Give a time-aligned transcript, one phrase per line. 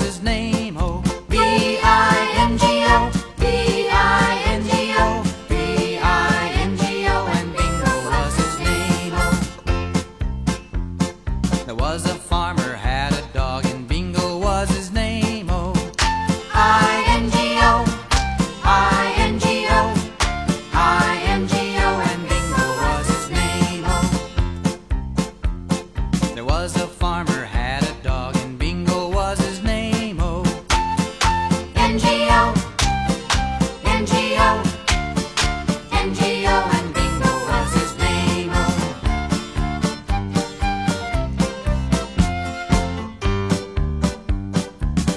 [0.00, 0.76] was his name?
[0.78, 1.36] Oh, B
[1.82, 7.52] I N G O, B I N G O, B I N G O, and
[7.56, 9.12] Bingo was his name.
[9.16, 9.40] Oh,
[11.66, 12.69] there was a farmer.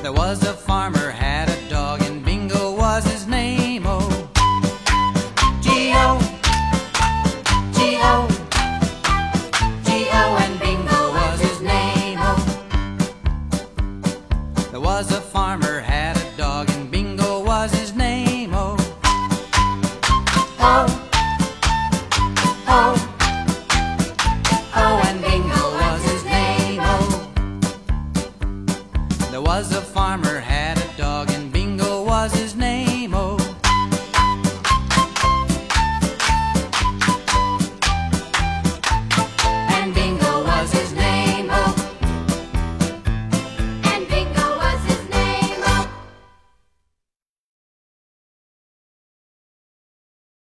[0.04, 3.84] There was a farmer had a dog and Bingo was his name.
[3.86, 4.02] Oh,
[5.62, 6.20] G-O,
[7.72, 8.28] G-O,
[9.86, 12.20] G-O and Bingo was his name.
[12.22, 12.36] Oh,
[14.72, 16.73] there was a farmer had a dog.
[29.44, 30.83] Was a farmer had